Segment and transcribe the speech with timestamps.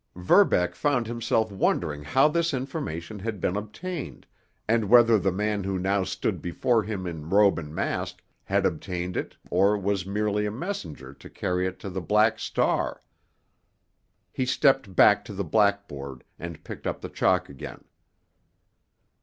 [0.15, 4.25] Verbeck found himself wondering how this information had been obtained
[4.67, 9.15] and whether the man who now stood before him in robe and mask had obtained
[9.15, 12.99] it or was merely a messenger to carry it to the Black Star.
[14.31, 17.83] He stepped back to the blackboard and picked up the chalk again.